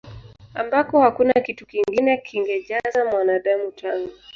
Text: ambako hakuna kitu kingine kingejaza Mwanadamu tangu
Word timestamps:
ambako 0.53 1.01
hakuna 1.01 1.33
kitu 1.33 1.65
kingine 1.65 2.17
kingejaza 2.17 3.05
Mwanadamu 3.11 3.71
tangu 3.71 4.09